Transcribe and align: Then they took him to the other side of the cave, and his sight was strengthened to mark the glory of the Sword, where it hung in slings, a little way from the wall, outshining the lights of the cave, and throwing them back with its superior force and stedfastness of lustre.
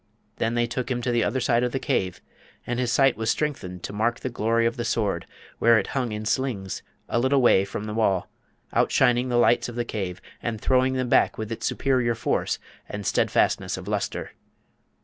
Then 0.37 0.55
they 0.55 0.65
took 0.65 0.89
him 0.89 0.99
to 1.03 1.11
the 1.11 1.23
other 1.23 1.39
side 1.39 1.61
of 1.61 1.71
the 1.73 1.77
cave, 1.77 2.21
and 2.65 2.79
his 2.79 2.91
sight 2.91 3.15
was 3.15 3.29
strengthened 3.29 3.83
to 3.83 3.93
mark 3.93 4.19
the 4.19 4.31
glory 4.31 4.65
of 4.65 4.75
the 4.75 4.83
Sword, 4.83 5.27
where 5.59 5.77
it 5.77 5.85
hung 5.93 6.11
in 6.11 6.25
slings, 6.25 6.81
a 7.07 7.19
little 7.19 7.39
way 7.39 7.63
from 7.65 7.83
the 7.83 7.93
wall, 7.93 8.27
outshining 8.73 9.29
the 9.29 9.37
lights 9.37 9.69
of 9.69 9.75
the 9.75 9.85
cave, 9.85 10.19
and 10.41 10.59
throwing 10.59 10.93
them 10.93 11.09
back 11.09 11.37
with 11.37 11.51
its 11.51 11.67
superior 11.67 12.15
force 12.15 12.57
and 12.89 13.05
stedfastness 13.05 13.77
of 13.77 13.87
lustre. 13.87 14.31